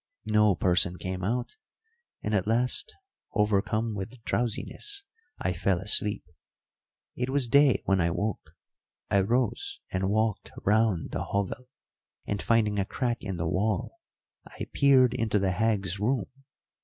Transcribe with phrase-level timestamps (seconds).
[0.25, 1.57] No person came out;
[2.23, 2.91] and at last,
[3.33, 5.03] overcome with drowsiness,
[5.37, 6.23] I fell asleep.
[7.15, 8.55] It was day when I woke.
[9.11, 11.69] I rose and walked round the hovel,
[12.25, 13.99] and, finding a crack in the wall,
[14.47, 16.25] I peered into the hag's room.